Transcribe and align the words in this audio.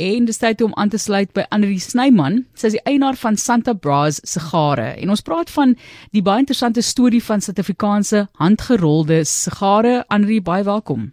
En 0.00 0.24
dis 0.24 0.38
tyd 0.40 0.62
om 0.64 0.72
aan 0.80 0.88
te 0.88 0.98
sluit 0.98 1.28
by 1.36 1.42
Annelie 1.52 1.80
Snyman. 1.82 2.38
Sy 2.56 2.70
is 2.70 2.76
die 2.78 2.86
eienaar 2.88 3.18
van 3.20 3.36
Santa 3.36 3.74
Bras 3.76 4.16
sigare 4.24 4.94
en 4.96 5.10
ons 5.12 5.20
praat 5.26 5.50
van 5.52 5.74
die 6.16 6.22
baie 6.24 6.40
interessante 6.40 6.80
storie 6.80 7.20
van 7.20 7.44
Suid-Afrikaanse 7.44 8.22
handgerolde 8.40 9.18
sigare. 9.28 9.98
Annelie, 10.08 10.40
baie 10.46 10.64
welkom. 10.64 11.10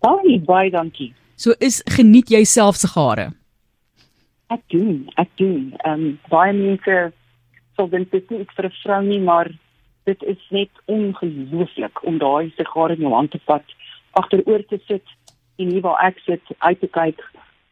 Baie 0.00 0.38
baie 0.46 0.70
dankie. 0.72 1.10
So 1.36 1.52
is 1.60 1.82
geniet 1.98 2.32
jy 2.32 2.40
self 2.48 2.80
sigare? 2.80 3.28
Ek 4.48 4.64
doen, 4.72 5.04
ek 5.20 5.28
doen. 5.42 5.74
Ehm 5.84 5.92
um, 5.92 6.16
baie 6.32 6.56
mense 6.56 6.96
sal 7.76 7.92
dink 7.92 8.08
dit 8.16 8.32
is 8.38 8.56
vir 8.56 8.70
'n 8.70 8.76
vrou 8.80 9.02
nie, 9.04 9.20
maar 9.20 9.52
dit 10.08 10.22
is 10.22 10.40
net 10.48 10.72
ongelooflik 10.86 12.04
om 12.08 12.16
daai 12.18 12.48
sigare 12.56 12.96
in 12.96 13.04
jou 13.04 13.12
hand 13.12 13.36
te 13.36 13.40
vat, 13.44 13.64
agteroor 14.16 14.64
te 14.72 14.80
sit 14.88 15.04
en 15.60 15.68
hier 15.68 15.84
waar 15.84 16.00
ek 16.08 16.24
sit 16.24 16.56
uit 16.58 16.80
te 16.80 16.88
kyk 16.88 17.20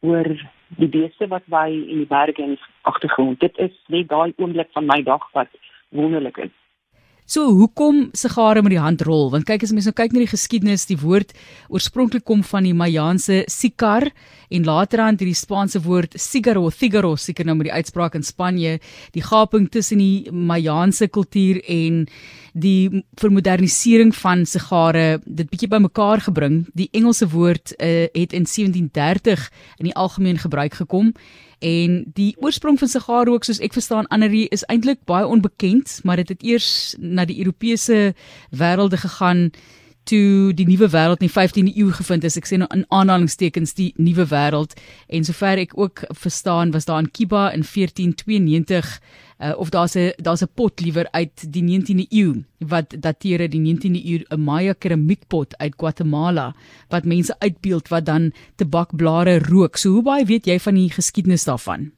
oor 0.01 0.29
die 0.81 0.89
beeste 0.89 1.29
wat 1.29 1.47
by 1.53 1.69
in 1.71 2.03
die 2.03 2.09
berge 2.09 2.43
en 2.43 2.57
agtergrond. 2.89 3.41
Dit 3.41 3.59
is 3.59 3.75
net 3.89 4.09
daai 4.09 4.33
oomblik 4.37 4.71
van 4.73 4.87
my 4.87 5.03
dag 5.03 5.27
wat 5.37 5.53
wonderlik 5.89 6.37
is. 6.47 6.55
So 7.31 7.53
hoekom 7.55 8.09
sigare 8.19 8.59
met 8.59 8.73
die 8.73 8.81
hand 8.83 9.05
rol? 9.07 9.29
Want 9.31 9.47
kyk 9.47 9.63
as 9.63 9.71
mens 9.71 9.87
nou 9.87 9.95
kyk 9.95 10.11
na 10.11 10.25
die 10.25 10.33
geskiedenis, 10.33 10.89
die 10.89 10.97
woord 10.99 11.31
oorspronklik 11.71 12.25
kom 12.27 12.41
van 12.43 12.65
die 12.67 12.73
Mayaanse 12.75 13.45
sicar 13.47 14.09
en 14.51 14.65
laterand 14.67 15.23
hierdie 15.23 15.39
Spaanse 15.39 15.79
woord 15.85 16.17
cigaro, 16.19 16.65
cigaro, 16.75 17.13
seker 17.15 17.47
nou 17.47 17.55
met 17.61 17.69
die 17.69 17.77
uitspraak 17.77 18.17
in 18.19 18.27
Spanje, 18.27 18.81
die 19.15 19.23
gaping 19.23 19.69
tussen 19.71 20.03
die 20.03 20.27
Mayaanse 20.35 21.07
kultuur 21.07 21.61
en 21.71 22.01
die 22.51 23.05
vermodernisering 23.23 24.11
van 24.25 24.43
sigare 24.43 25.21
dit 25.23 25.53
bietjie 25.53 25.71
bymekaar 25.71 26.25
gebring. 26.27 26.65
Die 26.75 26.89
Engelse 26.91 27.31
woord 27.31 27.77
uh, 27.77 28.09
het 28.11 28.35
in 28.35 28.51
1730 28.51 29.47
in 29.79 29.93
die 29.93 29.95
algemeen 29.95 30.43
gebruik 30.43 30.83
gekom 30.83 31.15
en 31.61 32.05
die 32.17 32.35
oorsprong 32.41 32.79
van 32.81 32.89
sigaarrook 32.89 33.45
soos 33.45 33.61
ek 33.61 33.77
verstaan 33.77 34.09
Annerie 34.09 34.49
is 34.49 34.65
eintlik 34.73 35.05
baie 35.05 35.27
onbekend 35.27 36.01
maar 36.05 36.17
dit 36.17 36.29
het, 36.29 36.41
het 36.41 36.49
eers 36.49 36.71
na 36.99 37.25
die 37.29 37.39
Europese 37.39 38.15
wêrelde 38.51 38.97
gegaan 38.97 39.51
toe 40.11 40.53
die 40.59 40.67
nuwe 40.67 40.89
wêreld 40.91 41.23
in 41.23 41.29
die 41.29 41.35
15de 41.37 41.73
eeu 41.79 41.93
gevind 41.95 42.27
is 42.27 42.39
ek 42.41 42.49
sê 42.49 42.59
nou 42.61 42.69
in 42.75 42.85
aanhalingstekens 42.89 43.77
die 43.79 43.91
nuwe 43.97 44.27
wêreld 44.33 44.75
en 45.09 45.27
sover 45.27 45.63
ek 45.63 45.77
ook 45.79 46.05
verstaan 46.25 46.75
was 46.75 46.89
daar 46.89 47.03
in 47.05 47.11
Kiba 47.15 47.51
in 47.55 47.63
1492 47.63 48.91
uh, 49.41 49.55
of 49.57 49.71
daar's 49.71 49.95
'n 49.95 50.13
daar's 50.19 50.43
'n 50.43 50.55
pot 50.55 50.81
liewer 50.81 51.07
uit 51.11 51.53
die 51.53 51.63
19de 51.63 52.07
eeu 52.11 52.43
wat 52.59 52.95
dateer 52.99 53.41
uit 53.41 53.53
die 53.53 53.63
19de 53.63 54.03
eeu 54.05 54.25
'n 54.29 54.41
Maya 54.41 54.75
keramiekpot 54.75 55.57
uit 55.59 55.75
Guatemala 55.77 56.55
wat 56.89 57.05
mense 57.05 57.35
uitbeeld 57.39 57.89
wat 57.89 58.05
dan 58.05 58.33
tabakblare 58.57 59.39
rook. 59.39 59.77
So 59.77 59.91
hoe 59.91 60.03
baie 60.03 60.25
weet 60.25 60.47
jy 60.47 60.59
van 60.59 60.75
die 60.75 60.91
geskiedenis 60.91 61.45
daarvan? 61.45 61.93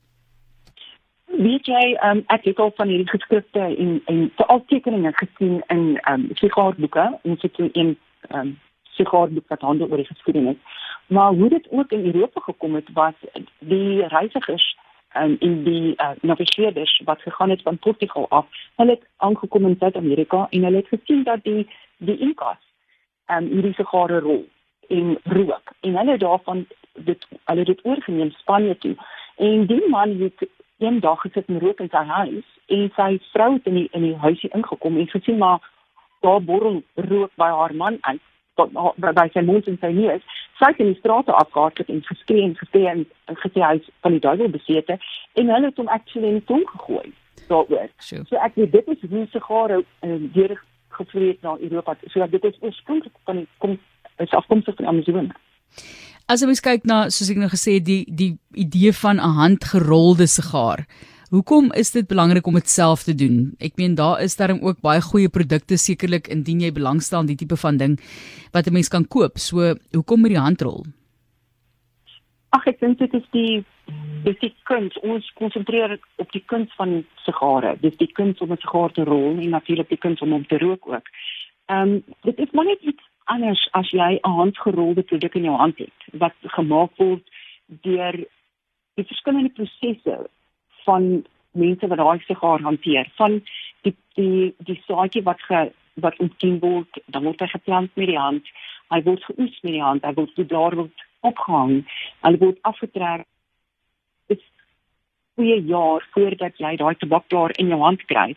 Weet 1.33 1.67
jy, 1.67 1.97
um, 2.05 2.21
ek 2.27 2.45
het 2.45 2.59
al 2.61 2.73
van 2.77 2.91
hierdie 2.93 3.09
geskrifte 3.09 3.61
en 3.61 4.03
en 4.05 4.19
veral 4.37 4.65
tekeninge 4.69 5.13
gesien 5.17 5.63
in 5.73 5.97
ehm 6.03 6.21
um, 6.21 6.29
sigaarboeke 6.35 7.19
en 7.23 7.37
sit 7.41 7.59
in 7.59 7.71
'n 7.73 7.97
ehm 8.29 8.41
um, 8.41 8.59
sigaarboek 8.97 9.49
wat 9.49 9.61
handel 9.61 9.89
oor 9.89 9.97
die 9.97 10.13
geskiedenis. 10.13 10.57
Maar 11.07 11.33
hoe 11.33 11.49
dit 11.49 11.71
ook 11.71 11.91
in 11.93 12.05
Europa 12.05 12.41
gekom 12.41 12.75
het 12.75 12.93
was 12.93 13.15
die 13.59 14.07
reisigers 14.07 14.77
um, 15.17 15.37
in 15.39 15.65
die 15.65 15.95
uh, 15.97 16.11
navigeerders 16.21 17.01
wat 17.05 17.23
gegaan 17.23 17.51
het 17.51 17.63
van 17.63 17.79
Portugal 17.79 18.27
af. 18.29 18.47
Hulle 18.77 18.91
het 18.91 19.07
aangekom 19.17 19.67
in 19.67 19.77
Suid-Amerika 19.79 20.47
en 20.51 20.63
hulle 20.63 20.77
het 20.77 20.89
gesien 20.89 21.23
dat 21.23 21.43
die 21.43 21.69
die 21.97 22.19
Incas 22.19 22.61
um, 23.31 23.47
hierdie 23.47 23.75
sigare 23.75 24.19
rol 24.19 24.49
en 24.89 25.19
rook 25.25 25.73
en 25.81 25.97
hulle 25.97 26.19
daarvan 26.19 26.67
dit 26.95 27.27
hulle 27.45 27.65
dit 27.65 27.85
oorgeneem 27.85 28.31
Spanje 28.31 28.79
toe. 28.79 28.97
En 29.37 29.67
die 29.67 29.89
man 29.89 30.21
het 30.21 30.49
een 30.83 31.01
dag 31.01 31.21
gesit 31.21 31.49
en 31.49 31.61
rook 31.61 31.81
in 31.81 31.91
sy 31.93 32.05
huis 32.05 32.49
en 32.67 32.91
sy 32.97 33.11
vrou 33.33 33.53
het 33.55 33.67
in 33.71 33.79
die 33.81 33.89
in 33.93 34.03
die 34.09 34.17
huisie 34.25 34.51
ingekom 34.59 34.99
en 34.99 35.09
gesien 35.15 35.39
maar 35.39 35.71
daar 36.21 36.43
borrel 36.43 36.83
rook 36.95 37.31
by 37.37 37.51
haar 37.51 37.75
man 37.75 37.99
uit 38.01 38.21
tot 38.55 38.73
by 38.97 39.29
sy 39.33 39.41
mond 39.41 39.67
en 39.67 39.79
sy 39.81 39.91
neus. 39.97 40.25
Sy 40.61 40.71
het 40.71 40.83
in 40.85 40.93
die 40.93 40.99
strate 40.99 41.33
afgehardloop 41.33 41.89
en 41.89 42.03
geskree 42.07 42.43
en 42.45 42.57
geskree 42.59 42.89
en, 42.89 43.07
en 43.31 43.39
gesê 43.45 43.63
hy 43.65 43.79
is 43.81 43.89
van 44.05 44.17
die 44.17 44.23
duiwel 44.27 44.53
besete 44.53 44.99
en 45.41 45.55
hulle 45.55 45.71
het 45.71 45.81
hom 45.81 45.89
actually 45.89 46.35
in 46.35 46.41
die 46.41 46.49
tong 46.51 46.67
gegooi. 46.75 47.13
Daaroor. 47.49 47.89
Sure. 47.99 48.27
So 48.29 48.43
ek 48.45 48.59
weet 48.61 48.77
dit 48.77 48.93
is 48.97 49.09
hoe 49.11 49.25
sigare 49.33 49.81
um, 50.07 50.29
deur 50.37 50.59
gevreet 50.99 51.43
na 51.43 51.57
Europa. 51.59 51.97
So 52.13 52.27
dit 52.37 52.45
is 52.45 52.61
oorspronklik 52.61 53.17
van 53.25 53.43
die 53.43 53.49
kom 53.65 53.79
is 54.21 54.37
afkomstig 54.37 54.77
van 54.77 54.93
Amazone. 54.93 55.33
As 56.33 56.41
ons 56.47 56.63
kyk 56.65 56.87
na 56.89 57.11
soos 57.13 57.29
ek 57.29 57.37
nou 57.37 57.49
gesê 57.53 57.75
die 57.85 58.03
die 58.09 58.31
idee 58.57 58.93
van 58.97 59.19
'n 59.21 59.35
handgerolde 59.37 60.27
sigaar. 60.35 60.87
Hoekom 61.35 61.73
is 61.77 61.91
dit 61.93 62.09
belangrik 62.09 62.47
om 62.47 62.55
dit 62.55 62.69
self 62.69 63.03
te 63.05 63.15
doen? 63.15 63.53
Ek 63.61 63.77
meen 63.77 63.95
daar 63.95 64.23
is 64.23 64.37
daar 64.37 64.53
ook 64.53 64.81
baie 64.81 65.01
goeie 65.01 65.29
produkte 65.29 65.77
sekerlik 65.77 66.29
indien 66.29 66.61
jy 66.61 66.73
belangstel 66.73 67.21
in 67.21 67.27
die 67.27 67.37
tipe 67.37 67.57
van 67.57 67.77
ding 67.77 68.01
wat 68.53 68.67
'n 68.67 68.73
mens 68.73 68.89
kan 68.89 69.05
koop. 69.05 69.39
So, 69.39 69.75
hoekom 69.93 70.21
met 70.21 70.31
die 70.31 70.41
handrol? 70.41 70.87
Ag 72.51 72.67
ek 72.67 72.81
dink 72.81 72.99
dit 72.99 73.15
is 73.15 73.29
die 73.33 73.65
dis 74.25 74.39
die 74.41 74.55
kuns. 74.65 74.97
Ons 75.03 75.33
konsentreer 75.35 75.99
op 76.17 76.33
die 76.33 76.45
kuns 76.47 76.73
van 76.77 77.05
sigare. 77.27 77.77
Dis 77.81 77.97
die 77.97 78.13
kuns 78.13 78.41
om 78.41 78.53
'n 78.53 78.63
sigaar 78.65 78.93
te 78.93 79.05
rol 79.05 79.37
en 79.39 79.51
natuurlik 79.51 79.89
die 79.89 80.03
kuns 80.05 80.21
om 80.21 80.33
hom 80.33 80.47
te 80.47 80.59
rook 80.59 80.89
ook. 80.89 81.07
Ehm 81.67 81.89
um, 81.89 82.05
dit 82.23 82.39
is 82.39 82.51
maar 82.53 82.65
net 82.65 82.81
iets 82.81 83.03
anders 83.25 83.69
as 83.73 83.91
jy 83.91 84.21
'n 84.23 84.37
handgerolde 84.39 85.03
produk 85.03 85.35
in 85.35 85.45
jou 85.45 85.57
hand 85.57 85.79
het 85.79 85.99
wat 86.13 86.35
gemaak 86.43 86.91
word 86.97 87.23
deur 87.67 88.17
die 88.95 89.05
verskillende 89.05 89.51
prosesse 89.51 90.29
van 90.85 91.25
mense 91.53 91.87
wat 91.87 91.99
daai 91.99 92.21
sigaar 92.27 92.61
hanteer. 92.61 93.09
Van 93.17 93.43
die 93.83 93.95
die 94.15 94.55
die 94.59 94.83
saadjie 94.87 95.23
wat 95.23 95.41
ge 95.41 95.73
wat 95.95 96.19
ontkiem 96.19 96.59
word 96.61 97.01
dan 97.07 97.25
word 97.25 97.41
hy 97.41 97.47
geplant 97.47 97.91
met 97.95 98.09
die 98.09 98.19
hand 98.19 98.49
hy 98.93 99.03
word 99.03 99.25
geoes 99.25 99.59
met 99.63 99.73
die 99.73 99.83
hand 99.83 100.05
hy 100.05 100.13
word 100.17 100.37
die 100.37 100.49
blaar 100.49 100.77
word 100.77 101.07
opgehang 101.21 101.85
hy 102.23 102.37
word 102.37 102.59
afgetrek. 102.63 103.27
Dit 104.29 104.43
twee 105.37 105.61
jaar 105.69 106.05
voordat 106.15 106.59
jy 106.59 106.77
daai 106.77 106.95
tabakblaar 107.01 107.57
in 107.59 107.73
jou 107.73 107.81
hand 107.81 108.05
kry. 108.07 108.33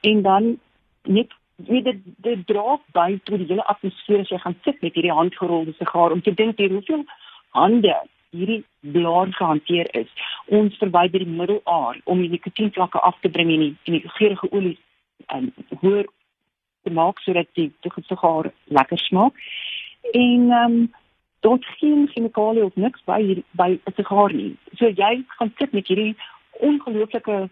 En 0.00 0.22
dan 0.22 0.58
net 1.04 1.32
wie 1.66 1.82
dit 1.82 1.98
dit 2.22 2.46
dra 2.46 2.76
by 2.94 3.18
tot 3.24 3.40
die 3.40 3.48
hele 3.48 3.64
atmosfeer 3.72 4.20
as 4.22 4.30
jy 4.30 4.38
gaan 4.42 4.56
sit 4.64 4.82
met 4.82 4.94
hierdie 4.94 5.14
handgerolde 5.14 5.74
sigaar 5.78 6.14
om 6.14 6.22
te 6.22 6.34
dink 6.34 6.58
hier 6.58 6.70
hoeveel 6.70 7.04
hande 7.56 7.94
hierdie 8.30 8.64
blaar 8.80 9.32
gehanteer 9.32 9.88
is. 9.96 10.10
Ons 10.46 10.76
verwyder 10.78 11.24
die 11.24 11.36
middelaar 11.40 11.98
om 12.04 12.20
die 12.22 12.30
nikotienvlakke 12.30 13.00
af 13.00 13.16
te 13.20 13.30
bring 13.32 13.50
en 13.54 13.64
die 13.64 13.74
en 13.88 13.96
die 13.96 14.14
geurende 14.18 14.52
olie 14.52 14.78
en 15.26 15.50
um, 15.50 15.78
hoor 15.82 16.06
te 16.84 16.94
maak 16.94 17.18
sodat 17.24 17.50
die 17.58 17.72
sigaar 17.82 18.52
lekker 18.64 19.02
smaak. 19.08 19.34
En 20.12 20.50
ehm 20.50 20.78
um, 20.78 20.94
dort 21.40 21.64
geen 21.78 22.08
chemikalie 22.10 22.64
of 22.64 22.74
niks 22.74 23.02
by 23.06 23.18
hier, 23.22 23.42
by 23.50 23.78
'n 23.78 23.94
sigaar 23.96 24.32
nie. 24.32 24.56
So 24.78 24.86
jy 24.86 25.24
gaan 25.26 25.52
sit 25.58 25.72
met 25.72 25.86
hierdie 25.86 26.16
ongelooflike 26.60 27.48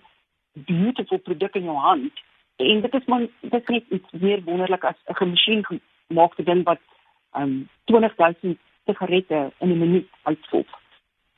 beautiful 0.53 1.19
produk 1.19 1.55
in 1.55 1.65
jou 1.65 1.77
hand 1.77 2.13
en 2.57 2.81
dit 2.81 2.95
is 2.95 3.05
maar 3.07 3.27
dit 3.41 3.53
is 3.53 3.67
net 3.67 3.85
iets 3.89 4.11
meer 4.11 4.43
wonderlik 4.45 4.85
as 4.85 4.99
'n 5.07 5.15
gemasjien 5.15 5.65
gemaakte 6.09 6.43
ding 6.43 6.65
wat 6.65 6.81
ehm 7.33 7.43
um, 7.43 7.69
20000 7.85 8.59
sigarette 8.87 9.53
in 9.59 9.71
'n 9.71 9.79
minuut 9.79 10.09
uitvolg. 10.23 10.71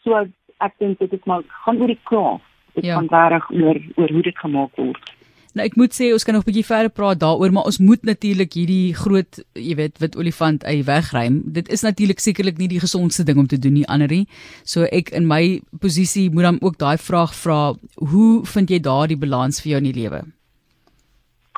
So 0.03 0.27
ek 0.59 0.75
dink 0.79 0.99
dit 0.99 1.13
is 1.13 1.25
maar 1.25 1.43
gaan 1.47 1.81
oor 1.81 1.87
die 1.87 2.01
kraaf. 2.03 2.43
Dit 2.75 2.85
ja. 2.85 2.95
gaan 2.95 3.29
reg 3.29 3.51
oor 3.51 3.79
oor 3.95 4.11
hoe 4.11 4.23
dit 4.23 4.39
gemaak 4.39 4.77
word. 4.77 5.17
Nou 5.57 5.67
ek 5.67 5.77
moet 5.81 5.95
sê 5.97 6.13
ons 6.13 6.25
kan 6.25 6.35
nog 6.35 6.45
'n 6.45 6.51
bietjie 6.51 6.71
verder 6.71 6.91
praat 6.91 7.19
daaroor, 7.19 7.53
maar 7.53 7.65
ons 7.65 7.79
moet 7.79 8.03
natuurlik 8.03 8.53
hierdie 8.53 8.95
groot, 8.95 9.43
jy 9.55 9.75
weet, 9.75 9.99
wit 9.99 10.17
olifant 10.17 10.65
uit 10.65 10.85
wegruim. 10.85 11.43
Dit 11.45 11.69
is 11.69 11.83
natuurlik 11.83 12.21
sekerlik 12.21 12.59
nie 12.59 12.69
die 12.69 12.81
gesondste 12.81 13.25
ding 13.25 13.39
om 13.39 13.47
te 13.47 13.59
doen 13.59 13.73
nie, 13.73 13.89
Annerie. 13.89 14.29
So 14.65 14.83
ek 14.85 15.11
in 15.11 15.27
my 15.27 15.61
posisie 15.81 16.31
moet 16.31 16.43
dan 16.43 16.59
ook 16.61 16.79
daai 16.79 16.97
vraag 16.99 17.35
vra, 17.35 17.75
hoe 17.95 18.45
vind 18.47 18.71
jy 18.71 18.79
daardie 18.79 19.17
balans 19.17 19.61
vir 19.63 19.71
jou 19.71 19.79
in 19.79 19.93
die 19.93 20.01
lewe? 20.03 20.38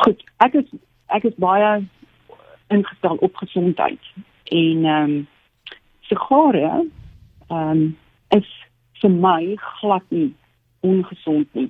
Goed, 0.01 0.23
ek 0.41 0.55
is 0.57 0.69
ek 1.13 1.27
is 1.29 1.35
baie 1.43 1.71
ingestel 2.73 3.19
op 3.27 3.35
gesondheid 3.37 4.13
en 4.49 4.85
ehm 4.85 5.11
um, 5.11 5.17
sigare 6.09 6.71
ehm 6.71 7.59
um, 7.59 7.83
is 8.37 8.49
vir 9.03 9.13
my 9.25 9.57
glad 9.81 10.07
nie 10.09 10.31
ongesond 10.81 11.49
nie. 11.59 11.69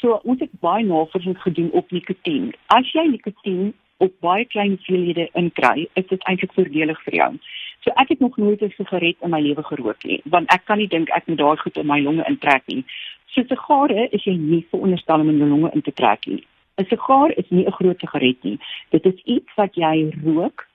So 0.00 0.20
ons 0.24 0.44
het 0.44 0.52
baie 0.60 0.84
navorsing 0.84 1.38
gedoen 1.40 1.70
op 1.80 1.90
nikotien. 1.90 2.52
As 2.66 2.92
jy 2.92 3.06
nikotien 3.08 3.72
op 4.04 4.12
baie 4.20 4.44
klein 4.44 4.76
hoeveelhede 4.76 5.28
inkry, 5.32 5.88
is 5.92 6.06
dit 6.12 6.28
eintlik 6.28 6.52
voordelig 6.56 7.00
vir 7.08 7.18
jou. 7.22 7.32
So 7.80 7.96
ek 7.96 8.12
het 8.12 8.20
nog 8.20 8.36
nooit 8.36 8.60
'n 8.60 8.76
sigaret 8.76 9.16
in 9.24 9.30
my 9.30 9.40
lewe 9.40 9.62
gerook 9.62 10.04
nie, 10.04 10.20
want 10.24 10.52
ek 10.52 10.64
kan 10.64 10.78
nie 10.78 10.88
dink 10.88 11.08
ek 11.08 11.26
moet 11.26 11.38
daai 11.38 11.56
goed 11.56 11.76
in 11.76 11.86
my 11.86 12.00
longe 12.00 12.24
intrek 12.28 12.62
nie. 12.66 12.84
So 13.32 13.42
sigare 13.42 14.08
is 14.12 14.24
jy 14.24 14.36
nie 14.36 14.66
veronderstel 14.70 15.20
om 15.20 15.28
in 15.28 15.38
jou 15.38 15.48
longe 15.48 15.70
in 15.72 15.82
te 15.82 15.92
trek 15.92 16.26
nie. 16.26 16.44
'n 16.80 16.88
Sigaar 16.92 17.30
is 17.36 17.50
nie 17.50 17.66
'n 17.66 17.76
groot 17.78 18.00
sigaret 18.00 18.42
nie. 18.44 18.58
Dit 18.90 19.04
is 19.06 19.18
iets 19.24 19.52
wat 19.56 19.74
jy 19.74 20.10
rook. 20.24 20.66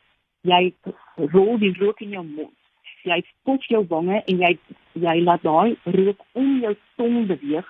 Jy 0.43 0.73
rol 1.33 1.57
die 1.57 1.75
rook 1.79 2.01
in 2.01 2.09
jou 2.09 2.23
mond 2.23 2.55
jy 3.05 3.21
spoel 3.27 3.61
jou 3.69 3.83
wange 3.89 4.21
en 4.25 4.41
jy 4.41 4.51
jy 5.05 5.15
laat 5.23 5.43
daai 5.43 5.75
rook 5.97 6.23
om 6.39 6.59
jou 6.63 6.73
tong 6.99 7.25
beweeg 7.29 7.67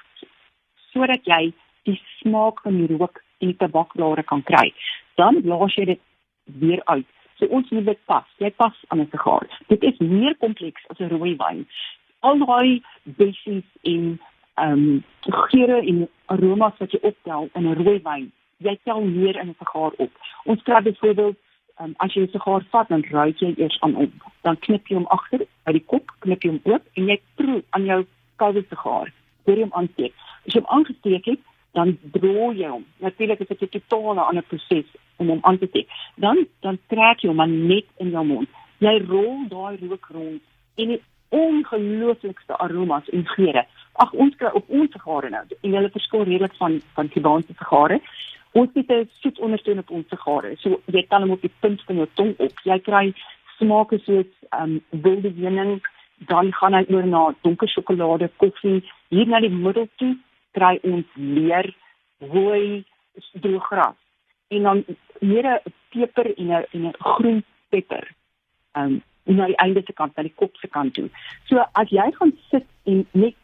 sodat 0.91 1.27
jy 1.29 1.41
die 1.89 1.97
smaak 2.19 2.61
van 2.65 2.77
die 2.79 2.89
rook 2.93 3.21
in 3.43 3.51
die 3.51 3.59
tabakblare 3.59 4.23
kan 4.23 4.43
kry. 4.47 4.71
Dan 5.19 5.41
blaas 5.45 5.75
jy 5.77 5.85
dit 5.91 6.01
weer 6.61 6.81
uit. 6.85 7.07
So 7.37 7.49
ons 7.51 7.69
moet 7.75 7.85
dit 7.85 7.99
pas. 8.07 8.25
Jy 8.39 8.51
pas 8.55 8.75
aan 8.87 9.01
'n 9.01 9.09
sigaar. 9.11 9.47
Dit 9.67 9.83
is 9.83 9.97
meer 9.99 10.35
kompleks 10.37 10.87
as 10.89 10.99
'n 10.99 11.11
rooi 11.11 11.35
wyn. 11.35 11.67
Al 12.21 12.39
daai 12.39 12.81
in 13.17 13.63
ehm 13.83 14.17
um, 14.55 15.03
geure 15.21 15.81
en 15.81 16.07
aromas 16.25 16.77
wat 16.77 16.91
jy 16.91 16.99
optel 17.01 17.49
in 17.53 17.67
'n 17.67 17.83
rooi 17.83 17.99
wyn, 18.03 18.31
jy 18.57 18.77
tel 18.83 19.01
meer 19.01 19.35
in 19.39 19.49
'n 19.49 19.55
sigaar 19.59 19.91
op. 19.97 20.11
Ons 20.45 20.63
kry 20.63 20.81
byvoorbeeld 20.81 21.37
um, 21.81 21.93
as 21.97 22.13
jy 22.13 22.21
'n 22.21 22.31
sigaar 22.31 22.63
vat, 22.71 22.87
dan 22.87 23.03
ruik 23.11 23.39
jy 23.39 23.53
eers 23.57 23.81
aan 23.81 23.93
hom. 23.93 24.11
Dan 24.41 24.59
knip 24.59 24.87
jy 24.87 24.95
hom 24.95 25.07
agter 25.07 25.45
by 25.63 25.71
die 25.71 25.85
kop, 25.85 26.11
knip 26.19 26.43
jy 26.43 26.49
hom 26.49 26.61
oop 26.63 26.83
en 26.93 27.07
jy 27.07 27.19
proe 27.35 27.63
aan 27.69 27.85
jou 27.85 28.05
koue 28.35 28.65
sigaar. 28.69 29.11
Voor 29.43 29.55
jy 29.55 29.61
hom 29.61 29.73
aansteek. 29.73 30.13
As 30.47 30.53
jy 30.53 30.61
hom 30.61 30.71
aangesteek 30.77 31.25
het, 31.25 31.39
dan 31.73 31.97
droog 32.11 32.55
jy 32.55 32.69
hom. 32.69 32.85
Natuurlik 32.99 33.39
is 33.39 33.47
dit 33.47 33.61
'n 33.75 33.81
totale 33.87 34.21
ander 34.21 34.43
proses 34.43 34.85
om 35.17 35.27
hom 35.27 35.39
aan 35.41 35.57
te 35.57 35.67
steek. 35.67 35.89
Dan 36.15 36.47
dan 36.61 36.79
trek 36.87 37.19
jy 37.19 37.29
hom 37.29 37.67
net 37.67 37.85
in 37.97 38.09
jou 38.09 38.25
mond. 38.25 38.49
Jy 38.79 39.05
rol 39.07 39.47
daai 39.49 39.77
rook 39.81 40.07
rond 40.11 40.41
en 40.75 40.87
die 40.87 41.01
ongelooflikste 41.29 42.57
aromas 42.57 43.09
en 43.09 43.25
geure. 43.25 43.65
Ag 44.03 44.13
ons 44.13 44.35
kry 44.35 44.51
op 44.53 44.69
ons 44.69 44.91
sigare 44.91 45.29
nou 45.29 45.43
en 45.61 45.75
hulle 45.77 45.89
verskil 45.89 46.23
redelik 46.23 46.55
van 46.59 46.81
van 46.97 47.09
Kubaanse 47.09 47.53
sigare. 47.53 47.99
Ons 48.51 48.69
het 48.73 48.91
'n 48.91 49.09
soet 49.21 49.39
ondersteun 49.39 49.79
op 49.79 49.89
ons 49.89 50.07
sigare. 50.09 50.55
So 50.57 50.81
jy 50.85 51.03
kan 51.07 51.21
hom 51.21 51.31
op 51.31 51.41
die 51.41 51.55
punt 51.59 51.81
van 51.83 51.95
jou 51.95 52.07
tong 52.13 52.33
op. 52.37 52.59
Jy 52.63 52.79
kry 52.79 53.13
smake 53.57 53.99
soos 53.99 54.31
um, 54.61 54.81
wilde 54.89 55.31
heuning, 55.37 55.81
dan 56.17 56.53
gaan 56.53 56.73
hy 56.73 56.85
oor 56.89 57.07
na 57.07 57.33
donker 57.41 57.67
sjokolade, 57.67 58.29
koffie, 58.37 58.83
hier 59.09 59.27
na 59.27 59.39
die 59.39 59.49
middel 59.49 59.87
toe 59.95 60.15
kry 60.51 60.79
ons 60.83 61.05
leer, 61.15 61.75
rooi, 62.19 62.83
droëgras 63.33 63.95
en 64.47 64.63
dan 64.63 64.85
meer 65.19 65.45
'n 65.45 65.73
peper 65.89 66.37
en 66.37 66.47
'n 66.47 66.65
en 66.71 66.87
'n 66.87 66.93
groen 66.99 67.43
peper. 67.69 68.11
Um, 68.73 69.01
na 69.23 69.45
die 69.45 69.57
einde 69.57 69.81
se 69.85 69.93
kant, 69.93 70.15
na 70.15 70.23
die 70.23 70.33
kop 70.35 70.55
se 70.55 70.67
kant 70.67 70.93
toe. 70.93 71.09
So 71.49 71.63
as 71.71 71.89
jy 71.89 72.11
gaan 72.11 72.33
sit 72.49 72.65
en 72.83 73.05
net 73.11 73.35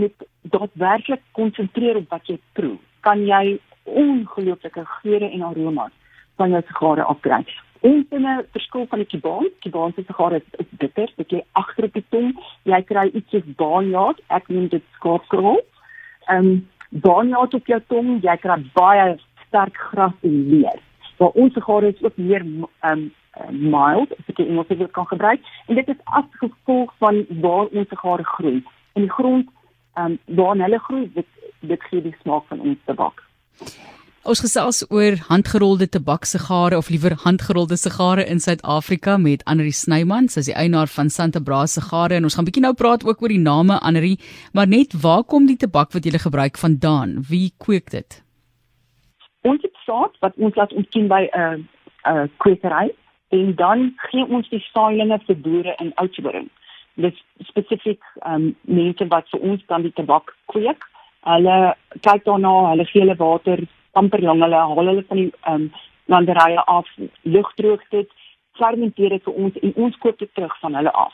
net 0.00 0.28
daadwerklik 0.52 1.22
konsentreer 1.38 1.96
op 2.00 2.10
wat 2.14 2.28
jy 2.30 2.38
proe, 2.58 2.76
kan 3.06 3.26
jy 3.26 3.58
ongelooflike 3.84 4.84
geure 5.00 5.30
en 5.30 5.42
aromas 5.42 5.92
van 6.40 6.54
jou 6.54 6.62
sigare 6.68 7.04
afkry. 7.04 7.44
En 7.80 8.06
in 8.10 8.26
'n 8.26 8.46
verskil 8.52 8.86
van 8.88 8.98
die 8.98 9.06
Kibaan, 9.06 9.46
Kibaan 9.60 9.92
se 9.92 10.02
sigare 10.06 10.36
is, 10.36 10.48
is 10.58 10.66
bitter, 10.70 11.12
dit 11.16 11.30
lê 11.32 11.40
agter 11.52 11.84
op 11.84 11.92
die 11.92 12.04
tong. 12.08 12.40
Jy 12.62 12.82
kry 12.82 13.10
iets 13.12 13.30
soos 13.30 13.54
baanjaat, 13.56 14.20
ek 14.26 14.48
noem 14.48 14.68
dit 14.68 14.82
skaapkrol. 14.94 15.60
Ehm 16.26 16.46
um, 16.46 16.68
baanjaat 16.88 17.54
op 17.54 17.66
jou 17.66 17.80
tong, 17.86 18.22
jy 18.22 18.36
kry 18.36 18.58
baie 18.72 19.16
sterk 19.46 19.76
gras 19.76 20.12
en 20.20 20.48
leer. 20.48 20.80
Maar 21.18 21.28
ons 21.28 21.52
sigare 21.52 21.88
is 21.88 22.02
ook 22.02 22.16
meer 22.16 22.44
ehm 22.80 22.92
um, 22.92 23.10
mild, 23.48 24.12
as 24.18 24.28
ek 24.28 24.36
dit 24.36 24.46
Engels 24.46 24.68
wil 24.68 24.88
kan 24.88 25.06
gebruik, 25.06 25.40
en 25.66 25.74
dit 25.74 25.88
is 25.88 26.00
as 26.04 26.24
gevolg 26.42 26.92
van 26.98 27.24
waar 27.40 27.66
ons 27.66 27.88
sigare 27.88 28.24
groei. 28.24 28.64
In 28.92 29.02
die 29.06 29.10
grond, 29.10 29.48
um, 29.96 30.18
waar 30.26 30.56
hulle 30.56 30.78
groei, 30.78 31.10
dit 31.14 31.26
dit 31.60 31.82
gee 31.90 32.02
die 32.02 32.16
smaak 32.22 32.46
van 32.48 32.60
ons 32.60 32.78
tabak. 32.88 33.20
Ons 34.20 34.40
gesels 34.44 34.82
oor 34.92 35.14
handgerolde 35.28 35.86
tabaksigare 35.88 36.76
of 36.76 36.88
liewer 36.92 37.14
handgerolde 37.22 37.76
sigare 37.80 38.24
in 38.28 38.40
Suid-Afrika 38.40 39.16
met 39.16 39.44
Anri 39.48 39.72
Snyman, 39.72 40.28
sy 40.28 40.42
is 40.42 40.50
die 40.50 40.56
eienaar 40.56 40.88
van 40.92 41.08
Santa 41.08 41.40
Bra 41.40 41.62
sigare 41.66 42.18
en 42.18 42.28
ons 42.28 42.36
gaan 42.36 42.44
bietjie 42.44 42.64
nou 42.64 42.74
praat 42.76 43.04
ook 43.04 43.22
oor 43.24 43.32
die 43.32 43.40
name 43.40 43.78
Anri, 43.80 44.18
maar 44.52 44.68
net 44.68 44.92
waar 45.02 45.24
kom 45.24 45.48
die 45.48 45.56
tabak 45.56 45.96
wat 45.96 46.04
jy 46.04 46.20
gebruik 46.20 46.60
vandaan? 46.60 47.18
Wie 47.28 47.48
kweek 47.64 47.88
dit? 47.96 48.20
Ons 49.48 49.64
het 49.64 49.76
saad 49.86 50.12
wat 50.20 50.36
ons 50.36 50.56
laat 50.56 50.72
ontkiem 50.76 51.08
by 51.08 51.22
'n 51.24 51.40
uh, 51.40 51.56
'n 51.56 52.16
uh, 52.16 52.28
kwekery 52.44 52.92
en 53.30 53.54
dan 53.56 53.94
gee 54.10 54.24
ons 54.28 54.48
die 54.48 54.64
saailinge 54.72 55.18
vir 55.26 55.36
boere 55.36 55.74
in 55.80 55.92
Oudtshoorn. 55.96 56.50
Dit 56.94 57.16
spesifiek 57.48 58.02
ehm 58.22 58.34
um, 58.34 58.56
mense 58.62 59.06
wat 59.08 59.28
vir 59.30 59.40
ons 59.40 59.66
dan 59.66 59.82
die 59.82 59.92
tabak 59.92 60.34
kweek 60.46 60.84
Hulle 61.28 61.74
kyk 62.00 62.24
daarna, 62.24 62.50
hulle 62.70 62.84
gee 62.88 63.02
hulle 63.02 63.16
water 63.18 63.60
amper 63.92 64.22
lang, 64.24 64.40
hulle 64.40 64.56
haal 64.56 64.90
hulle 64.90 65.04
van 65.08 65.18
die 65.20 65.30
ehm 65.30 65.54
um, 65.54 65.70
landerye 66.10 66.62
af, 66.66 66.88
lugdroog 67.22 67.82
dit, 67.94 68.08
fermenteer 68.58 69.12
dit 69.14 69.26
vir 69.28 69.36
ons 69.44 69.58
en 69.62 69.74
ons 69.84 69.98
koop 70.02 70.18
dit 70.18 70.30
terug 70.34 70.54
van 70.60 70.74
hulle 70.74 70.90
af. 70.90 71.12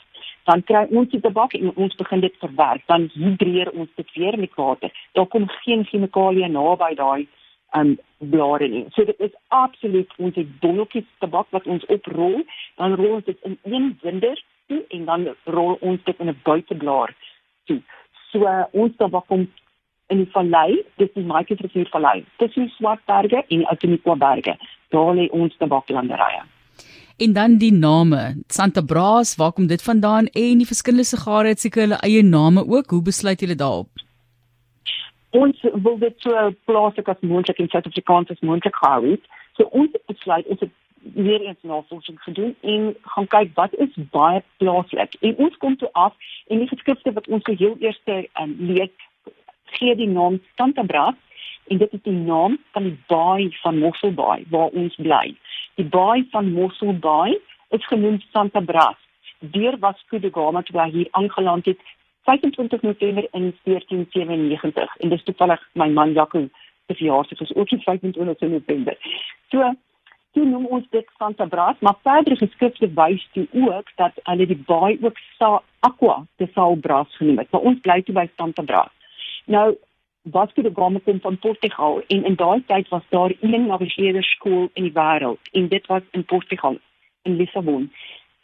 Dan 0.48 0.62
kry 0.64 0.86
ons 0.88 1.10
die 1.12 1.20
tabak 1.20 1.56
en 1.58 1.74
ons 1.74 1.98
begin 1.98 2.22
dit 2.24 2.38
verwerk. 2.40 2.84
Dan 2.86 3.10
hidreer 3.12 3.68
ons 3.74 3.90
dit 4.00 4.14
weer 4.14 4.38
met 4.38 4.54
water. 4.56 4.94
Daar 5.18 5.26
kom 5.26 5.48
geen 5.66 5.84
chemikalieë 5.90 6.48
naby 6.54 6.94
daai 7.02 7.26
ehm 7.26 7.80
um, 7.80 7.96
blare 8.30 8.68
nie. 8.72 8.86
So 8.94 9.04
dit 9.04 9.20
is 9.20 9.34
absoluut 9.48 10.12
ons 10.16 10.38
het 10.38 10.58
bolletjies 10.62 11.08
tabak 11.20 11.50
wat 11.50 11.66
ons 11.66 11.84
oprol, 11.92 12.44
dan 12.78 12.94
rol 12.94 13.18
ons 13.18 13.26
dit 13.26 13.42
in 13.42 13.58
een 13.64 13.90
winder 14.06 14.38
toe 14.66 14.82
en 14.88 15.04
dan 15.04 15.28
rol 15.44 15.78
ons 15.80 16.00
dit 16.04 16.18
in 16.18 16.28
'n 16.28 16.40
buiteblaar 16.44 17.14
toe. 17.64 17.80
So 18.30 18.38
uh, 18.38 18.64
ons 18.72 18.96
tabak 18.96 19.26
kom 19.26 19.46
in 20.06 20.18
die 20.22 20.30
vallei, 20.32 20.82
dis 20.96 21.12
die 21.14 21.24
Maikie 21.24 21.56
Rivier 21.60 21.88
vallei. 21.90 22.24
Tussen 22.38 22.68
Swartberge 22.76 23.44
en 23.48 23.66
Outeniko 23.66 24.16
berge. 24.16 24.56
Daar 24.88 25.14
lê 25.14 25.28
ons 25.30 25.56
tabaklanderye. 25.56 26.42
En 27.16 27.32
dan 27.32 27.56
die 27.58 27.72
name, 27.72 28.42
Santa 28.48 28.82
Bras, 28.82 29.36
waar 29.36 29.52
kom 29.52 29.66
dit 29.66 29.82
vandaan 29.82 30.26
en 30.26 30.58
die 30.58 30.66
verskillende 30.68 31.04
sigare 31.04 31.48
het 31.48 31.60
seker 31.60 31.86
hulle 31.86 32.00
eie 32.04 32.22
name 32.22 32.66
ook. 32.68 32.90
Hoe 32.90 33.02
besluit 33.02 33.40
julle 33.40 33.54
daarop? 33.54 33.88
Ons 35.30 35.62
wil 35.62 35.98
dit 35.98 36.14
so 36.18 36.50
plaaslik 36.64 37.08
as 37.08 37.20
moontlik 37.20 37.58
in 37.58 37.68
Suid-Afrikaans 37.72 38.30
as 38.30 38.44
moontlik 38.44 38.76
hou. 38.84 39.16
So 39.56 39.64
ons 39.72 39.96
besluit 40.06 40.46
is 40.52 40.60
dit 40.60 40.72
weer 41.14 41.40
eens 41.40 41.62
navorsing 41.62 42.22
gedoen 42.22 42.56
en 42.60 42.96
gaan 43.00 43.26
kyk 43.26 43.50
wat 43.54 43.74
is 43.74 43.94
baie 44.10 44.42
plaaslik. 44.56 45.14
En 45.20 45.36
ons 45.36 45.56
kom 45.56 45.76
toe 45.76 45.88
af 45.92 46.14
en 46.46 46.58
die 46.58 46.68
geskrifte 46.68 47.12
wat 47.12 47.28
ons 47.28 47.44
geheel 47.44 47.76
eerste 47.78 48.28
um, 48.40 48.56
lees 48.58 48.90
gee 49.64 49.96
die 49.96 50.08
naam 50.08 50.40
Santa 50.56 50.82
Bra 50.82 51.14
en 51.66 51.78
dit 51.78 51.92
is 51.92 52.02
die 52.02 52.16
naam 52.16 52.58
van 52.72 52.82
die 52.82 52.98
baai 53.06 53.50
van 53.62 53.78
Mosselbaai 53.78 54.44
waar 54.50 54.68
ons 54.68 54.94
bly. 54.94 55.34
Die 55.74 55.88
baai 55.96 56.26
van 56.30 56.52
Mosselbaai 56.52 57.38
is 57.68 57.86
genoem 57.86 58.20
Santa 58.30 58.60
Bra. 58.60 58.92
Deur 59.38 59.78
Vasco 59.78 60.18
da 60.18 60.30
Gama 60.32 60.62
toe 60.62 60.80
hy 60.80 60.90
hier 60.90 61.08
aangeland 61.10 61.66
het 61.66 61.80
25 62.26 62.82
November 62.82 63.26
in 63.32 63.52
1497 63.64 64.96
en 64.96 65.08
dis 65.08 65.24
toevallig 65.24 65.62
my 65.72 65.88
man 65.88 66.12
Jaco 66.12 66.46
se 66.86 66.94
verjaarsdag 66.94 67.40
is 67.40 67.54
ook 67.54 67.68
die 67.68 67.82
25 67.82 68.48
November. 68.48 68.96
So 69.50 69.74
toe 70.36 70.44
noem 70.44 70.66
ons 70.76 70.84
dit 70.92 71.08
Santa 71.16 71.46
Bra, 71.48 71.70
maar 71.80 71.96
verder 72.04 72.36
geskrifte 72.36 72.88
wys 72.98 73.24
toe 73.32 73.46
ook 73.56 73.88
dat 73.96 74.18
hulle 74.28 74.46
die 74.50 74.58
baai 74.68 74.98
ook 75.00 75.18
Sa 75.38 75.62
Aqua 75.88 76.18
de 76.36 76.48
Sal 76.52 76.76
Bra 76.86 77.04
genoem 77.16 77.40
het. 77.40 77.50
Maar 77.50 77.68
ons 77.70 77.80
bly 77.80 78.02
toe 78.04 78.14
by 78.18 78.26
Santa 78.36 78.62
Bra. 78.62 78.84
Nou 79.46 79.68
Vasco 80.34 80.62
da 80.62 80.70
Gama 80.74 81.00
kom 81.04 81.20
van 81.22 81.38
Portugal 81.38 82.00
en 82.12 82.24
in 82.24 82.34
daai 82.34 82.62
tyd 82.66 82.88
was 82.88 83.04
daar 83.14 83.32
een 83.40 83.66
navigeerderskool 83.66 84.68
in 84.74 84.88
die 84.88 84.92
wêreld 84.92 85.50
en 85.52 85.68
dit 85.68 85.86
was 85.86 86.02
in 86.10 86.24
Portugal 86.24 86.78
in 87.22 87.36
Lissabon. 87.36 87.88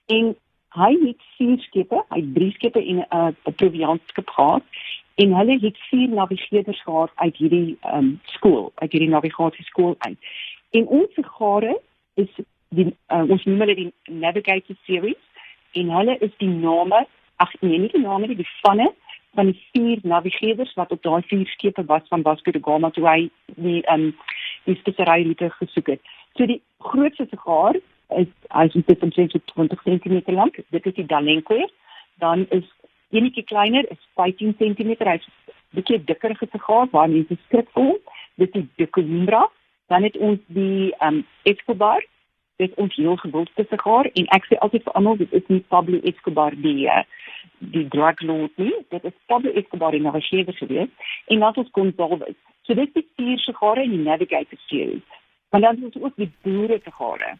En 0.06 0.32
hy 0.78 0.92
het 1.02 1.26
vier 1.36 1.58
skepe, 1.66 2.04
hy 2.08 2.20
het 2.20 2.34
drie 2.34 2.52
skepe 2.52 2.80
en 2.80 3.02
'n 3.02 3.06
uh, 3.10 3.54
proviantskip 3.56 4.30
gehad 4.30 4.62
en 5.14 5.34
hulle 5.36 5.58
het 5.60 5.78
vier 5.90 6.08
navigeerders 6.08 6.82
gehad 6.82 7.10
uit 7.14 7.36
hierdie 7.36 7.76
um, 7.94 8.20
skool, 8.22 8.72
uit 8.74 8.92
hierdie 8.92 9.10
navigasieskool 9.10 9.94
uit. 9.98 10.18
En 10.72 10.86
ons 10.86 11.20
gare 11.38 11.76
is 12.14 12.30
die 12.72 12.88
uh, 13.12 13.24
ons 13.28 13.44
noem 13.44 13.64
hulle 13.64 13.76
die 13.76 13.90
Navigator 14.08 14.76
series 14.88 15.20
en 15.76 15.92
hulle 15.92 16.16
is 16.24 16.32
die 16.40 16.48
name, 16.48 17.04
ag 17.44 17.52
nee, 17.60 17.78
nie 17.78 17.92
die 17.92 18.00
name 18.04 18.30
die 18.32 18.48
vanne 18.62 18.88
van 19.36 19.48
die 19.48 19.58
vier 19.72 20.00
navigeerders 20.04 20.72
wat 20.76 20.92
op 20.92 21.02
daai 21.04 21.22
vier 21.28 21.46
skepe 21.54 21.84
was 21.88 22.08
van 22.08 22.24
Vasco 22.24 22.52
da 22.52 22.60
Gama 22.64 22.90
toe 22.92 23.06
hy 23.08 23.18
die 23.56 23.80
um, 23.92 24.10
die 24.68 24.76
spesery 24.80 25.24
roete 25.28 25.48
gesoek 25.58 25.94
het. 25.94 26.12
So 26.36 26.48
die 26.48 26.60
grootste 26.88 27.28
sigaar 27.30 27.78
is 28.20 28.28
jy 28.52 28.82
dit 28.86 29.04
omtrent 29.04 29.36
20 29.54 29.84
cm 29.84 30.36
lank, 30.36 30.60
dit 30.70 30.86
is 30.86 30.96
die 31.00 31.08
Dalenko. 31.08 31.56
Dan 32.20 32.46
is 32.50 32.68
enetjie 33.12 33.44
kleiner, 33.44 33.88
is 33.90 34.00
15 34.20 34.56
cm, 34.60 34.96
hy's 35.00 35.28
bietjie 35.76 36.00
dikker 36.04 36.36
gesigaar 36.36 36.88
waar 36.92 37.08
mense 37.08 37.36
skrik 37.46 37.68
kom. 37.72 37.96
Dit 38.40 38.56
is 38.56 38.68
die 38.76 38.88
Coimbra. 38.88 39.46
Dan 39.86 40.02
het 40.02 40.16
ons 40.16 40.40
die 40.46 40.94
ehm 40.98 41.22
um, 41.22 41.26
Escobar. 41.42 42.04
Dit 42.56 42.74
ons 42.74 42.94
heel 42.94 43.16
gewildste 43.16 43.64
sigaar 43.70 44.06
en 44.12 44.26
ek 44.36 44.44
sê 44.46 44.58
altyd 44.58 44.84
vir 44.86 44.92
almal 44.92 45.16
dit 45.16 45.32
is 45.32 45.46
nie 45.48 45.64
Pablo 45.74 45.98
Escobar 46.10 46.54
die 46.54 46.86
uh, 46.86 47.02
die 47.58 47.88
drug 47.88 48.20
lord 48.20 48.52
nie. 48.56 48.74
Dit 48.88 49.04
is 49.04 49.16
Pablo 49.26 49.50
Escobar 49.50 49.94
in 49.94 50.02
Navajewe 50.02 50.52
gewees 50.52 50.90
en 51.26 51.38
wat 51.38 51.58
ons 51.58 51.70
kon 51.70 51.94
dalk 51.96 52.28
so 52.62 52.74
dit 52.74 53.00
is 53.00 53.08
vier 53.16 53.38
sigare 53.38 53.82
in 53.82 53.96
die 53.96 54.04
navigator 54.04 54.60
series. 54.68 55.08
Maar 55.50 55.60
dan 55.60 55.82
is 55.88 56.02
ook 56.02 56.14
die 56.16 56.30
boere 56.42 56.78
sigare 56.84 57.38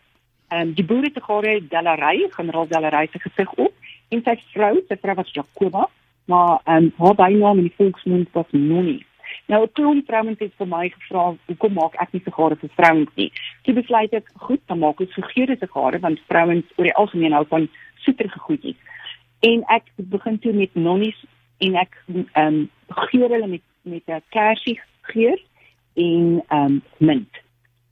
ehm 0.53 0.69
um, 0.69 0.73
die 0.77 0.85
boere 0.85 1.11
se 1.15 1.21
gare 1.21 1.53
Delaray, 1.69 2.27
generaal 2.31 2.67
Delaray 2.69 3.09
se 3.13 3.19
gesig 3.19 3.53
op 3.53 3.73
en 4.09 4.21
sy 4.25 4.35
vrou, 4.53 4.75
sy 4.89 4.97
vrou 5.01 5.15
was 5.17 5.33
Jacoba, 5.33 5.87
maar 6.29 6.61
ehm 6.65 6.91
um, 6.91 6.93
haar 6.99 7.17
bynaam 7.21 7.63
in 7.63 7.69
die 7.71 7.77
volksmond 7.77 8.29
was 8.37 8.51
Nonnie. 8.51 9.01
Nou 9.53 9.65
'n 9.65 9.73
klomp 9.73 10.07
vrouens 10.07 10.39
het 10.39 10.53
vir 10.57 10.69
my 10.69 10.89
gevra, 10.89 11.35
"Hoekom 11.47 11.73
maak 11.73 11.95
ek 11.95 12.13
nie 12.13 12.23
sigare 12.25 12.57
vir 12.57 12.71
vrouens 12.77 13.11
nie?" 13.15 13.33
Toe 13.63 13.75
besluit 13.75 14.13
ek, 14.13 14.31
"Goed, 14.35 14.61
dan 14.67 14.79
maak 14.79 15.01
ek 15.01 15.11
gegeurde 15.11 15.57
sigare 15.61 15.99
want 15.99 16.21
vrouens 16.29 16.65
oor 16.77 16.85
die 16.85 16.95
algemeen 16.95 17.33
hou 17.33 17.45
van 17.49 17.69
soeterige 17.95 18.39
goedjies." 18.39 18.81
En 19.41 19.63
ek 19.67 19.83
begin 19.97 20.39
toe 20.39 20.53
met 20.53 20.75
nonnies 20.75 21.25
en 21.59 21.75
ek 21.75 22.03
ehm 22.07 22.27
um, 22.35 22.71
geur 22.89 23.29
hulle 23.29 23.47
met 23.47 23.63
met 23.83 24.03
'n 24.07 24.23
kersie 24.29 24.81
geur 25.01 25.39
en 25.95 26.43
ehm 26.49 26.65
um, 26.65 26.83
mint. 26.97 27.33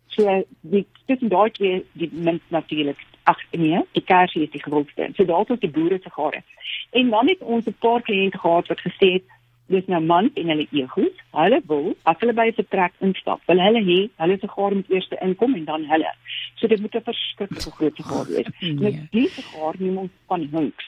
So 0.06 0.44
die 0.60 0.86
tussen 1.06 1.28
daai 1.28 1.50
twee 1.50 1.84
die 1.92 2.10
mint 2.12 2.42
natuurlik 2.48 2.98
ag 3.24 3.38
nee, 3.50 3.80
die 3.92 4.04
kersie 4.04 4.42
is 4.42 4.50
die 4.50 4.62
gewildste. 4.62 5.10
So 5.14 5.24
daar 5.24 5.44
tot 5.44 5.60
die 5.60 5.70
boere 5.70 5.98
sigare. 6.02 6.42
En 6.90 7.10
dan 7.10 7.28
het 7.28 7.40
ons 7.40 7.66
'n 7.66 7.76
paar 7.78 8.02
kliënte 8.02 8.38
gehad 8.38 8.66
wat 8.66 8.80
gesê 8.80 9.12
het 9.12 9.24
dis 9.70 9.86
nou 9.92 10.00
man 10.02 10.30
en 10.34 10.52
hulle 10.52 10.66
egos. 10.74 11.18
Hulle 11.36 11.60
wil 11.70 11.90
as 12.10 12.18
hulle 12.22 12.34
by 12.36 12.46
'n 12.50 12.58
vertrek 12.60 12.94
instap, 13.06 13.40
wil 13.48 13.60
hulle 13.66 13.82
hê 13.90 13.98
hulle 14.22 14.38
se 14.38 14.48
gaar 14.54 14.74
moet 14.74 14.90
eers 14.90 15.08
inkom 15.26 15.54
en 15.54 15.64
dan 15.64 15.84
hulle. 15.92 16.12
So 16.56 16.66
dit 16.66 16.80
moet 16.80 16.94
'n 16.94 17.08
verskriklike 17.10 17.70
groot 17.76 17.98
gaar 18.10 18.26
wees. 18.26 18.50
Nee. 18.60 18.78
Met 18.80 19.12
die 19.12 19.28
gaar 19.28 19.74
neem 19.78 19.98
ons 19.98 20.12
van 20.26 20.48
Hunks. 20.52 20.86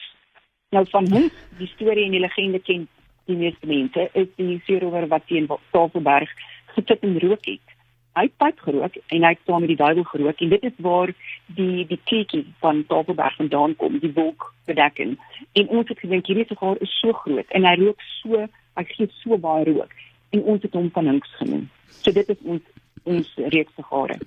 Nou 0.71 0.85
van 0.89 1.07
Hunks, 1.11 1.35
die 1.57 1.67
storie 1.75 2.05
en 2.05 2.11
die 2.11 2.19
legende 2.19 2.59
ken 2.59 2.87
die 3.25 3.35
meeste 3.35 3.67
mense, 3.67 4.09
is 4.13 4.27
die 4.35 4.61
seerower 4.65 5.07
wat 5.07 5.27
teen 5.27 5.47
Tafelberg 5.71 6.29
gesit 6.75 7.03
en 7.03 7.19
rook 7.19 7.45
het. 7.45 7.67
Hy 8.13 8.27
het 8.27 8.35
pyp 8.37 8.59
gerook 8.65 8.97
en 9.07 9.23
hy 9.25 9.31
het 9.33 9.39
saam 9.47 9.63
met 9.65 9.71
die 9.71 9.79
duiwel 9.79 10.05
gerook 10.09 10.41
en 10.45 10.51
dit 10.53 10.65
is 10.69 10.75
waar 10.85 11.13
die 11.57 11.85
die 11.89 11.99
kleetjie 12.09 12.43
van 12.61 12.83
Tafelberg 12.87 13.35
vandaan 13.41 13.75
kom, 13.75 13.97
die 13.99 14.13
wolk 14.13 14.51
bedekking. 14.69 15.15
En 15.57 15.71
ons 15.79 15.89
het 15.89 15.99
gedink 15.99 16.29
hierdie 16.29 16.59
gaar 16.59 16.77
is 16.85 16.93
so 16.99 17.13
groot 17.23 17.57
en 17.57 17.65
hy 17.65 17.73
rook 17.81 18.05
so 18.19 18.45
hy 18.77 18.85
gee 18.91 19.09
so 19.21 19.37
baie 19.37 19.65
rook 19.71 19.97
en 20.33 20.45
ons 20.55 20.61
het 20.61 20.77
hom 20.77 20.91
van 20.93 21.09
links 21.09 21.33
genoem. 21.41 21.65
So 21.89 22.13
dit 22.13 22.29
is 22.29 22.45
ons 22.45 22.71
ons 23.03 23.33
reeks 23.51 23.73
sigare. 23.75 24.19